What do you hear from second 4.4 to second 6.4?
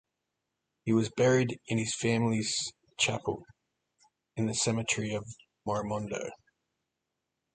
the cemetery of Morimondo.